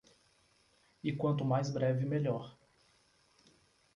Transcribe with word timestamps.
E 1.03 1.11
quanto 1.15 1.45
mais 1.45 1.69
breve 1.69 2.07
melhor. 2.07 2.57